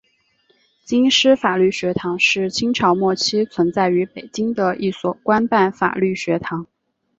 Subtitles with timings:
[0.83, 6.65] 京师法律学堂是清朝末期存在于北京的一所官办法律学堂。